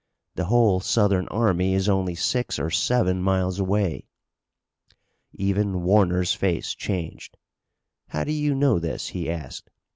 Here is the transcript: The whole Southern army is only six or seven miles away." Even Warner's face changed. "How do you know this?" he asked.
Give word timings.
The 0.33 0.45
whole 0.45 0.79
Southern 0.79 1.27
army 1.27 1.75
is 1.75 1.87
only 1.87 2.15
six 2.15 2.57
or 2.57 2.71
seven 2.71 3.21
miles 3.21 3.59
away." 3.59 4.07
Even 5.35 5.83
Warner's 5.83 6.33
face 6.33 6.73
changed. 6.73 7.37
"How 8.07 8.23
do 8.23 8.31
you 8.31 8.55
know 8.55 8.79
this?" 8.79 9.09
he 9.09 9.29
asked. 9.29 9.69